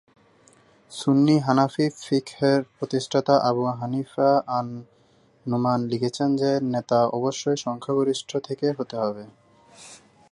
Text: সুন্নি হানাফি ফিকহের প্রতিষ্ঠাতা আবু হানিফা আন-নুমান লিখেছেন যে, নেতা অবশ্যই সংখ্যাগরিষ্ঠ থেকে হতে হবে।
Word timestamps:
সুন্নি 0.91 1.35
হানাফি 1.39 1.85
ফিকহের 2.01 2.59
প্রতিষ্ঠাতা 2.77 3.35
আবু 3.49 3.63
হানিফা 3.79 4.29
আন-নুমান 4.57 5.79
লিখেছেন 5.87 6.29
যে, 6.35 6.51
নেতা 6.73 6.99
অবশ্যই 7.17 7.57
সংখ্যাগরিষ্ঠ 7.57 8.29
থেকে 8.47 8.67
হতে 8.77 8.95
হবে। 8.97 9.23